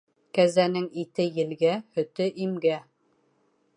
Кәзәнең 0.37 0.87
ите 1.01 1.27
елгә, 1.35 1.75
һөтө 1.99 2.31
имгә. 2.47 2.81